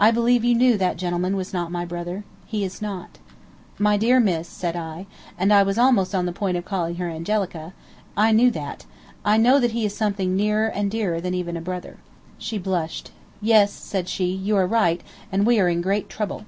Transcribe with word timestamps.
I 0.00 0.10
believe 0.10 0.44
you 0.44 0.54
knew 0.54 0.78
that 0.78 0.96
gentleman 0.96 1.36
was 1.36 1.52
not 1.52 1.70
my 1.70 1.84
brother. 1.84 2.24
He 2.46 2.64
is 2.64 2.80
not." 2.80 3.18
"My 3.78 3.98
dear 3.98 4.18
miss," 4.18 4.48
said 4.48 4.74
I 4.76 5.04
I 5.38 5.62
was 5.62 5.76
almost 5.76 6.14
on 6.14 6.24
the 6.24 6.32
point 6.32 6.56
of 6.56 6.64
calling 6.64 6.94
her 6.94 7.10
Angelica 7.10 7.74
"I 8.16 8.32
knew 8.32 8.50
that. 8.52 8.86
I 9.26 9.36
know 9.36 9.60
that 9.60 9.72
he 9.72 9.84
is 9.84 9.94
something 9.94 10.34
nearer 10.34 10.68
and 10.68 10.90
dearer 10.90 11.20
than 11.20 11.34
even 11.34 11.54
a 11.54 11.60
brother." 11.60 11.98
She 12.38 12.56
blushed. 12.56 13.10
"Yes," 13.42 13.70
said 13.70 14.08
she, 14.08 14.30
"you 14.32 14.56
are 14.56 14.66
right, 14.66 15.02
and 15.30 15.44
we 15.44 15.60
are 15.60 15.68
in 15.68 15.82
great 15.82 16.08
trouble." 16.08 16.46